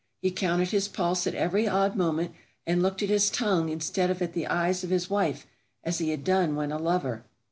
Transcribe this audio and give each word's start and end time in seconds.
He 0.19 0.31
counted 0.31 0.69
his 0.71 0.87
pulse 0.87 1.27
at 1.27 1.35
every 1.35 1.67
odd 1.67 1.95
moment, 1.95 2.33
and 2.65 2.81
looked 2.81 3.03
at 3.03 3.09
his 3.09 3.29
tongue 3.29 3.69
instead 3.69 4.09
of 4.09 4.19
at 4.19 4.33
the 4.33 4.47
eyes 4.47 4.83
of 4.83 4.89
his 4.89 5.11
wife, 5.11 5.45
as 5.83 5.99
he 5.99 6.09
had 6.09 6.23
done 6.23 6.55
when 6.55 6.71
a 6.71 6.79
lover. 6.79 7.23